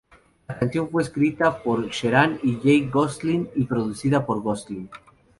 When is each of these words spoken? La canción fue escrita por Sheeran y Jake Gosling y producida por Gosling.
La 0.47 0.57
canción 0.57 0.89
fue 0.89 1.03
escrita 1.03 1.61
por 1.61 1.87
Sheeran 1.89 2.39
y 2.41 2.55
Jake 2.55 2.89
Gosling 2.91 3.49
y 3.55 3.65
producida 3.65 4.25
por 4.25 4.41
Gosling. 4.41 4.89